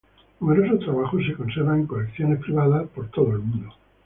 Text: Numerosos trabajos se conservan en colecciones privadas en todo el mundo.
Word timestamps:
Numerosos 0.39 0.79
trabajos 0.83 1.21
se 1.27 1.35
conservan 1.35 1.81
en 1.81 1.85
colecciones 1.85 2.39
privadas 2.39 2.87
en 2.97 3.07
todo 3.11 3.33
el 3.33 3.41
mundo. 3.43 3.69